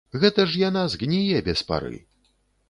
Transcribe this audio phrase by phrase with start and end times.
[0.21, 1.95] Гэта ж яна згніе без пары.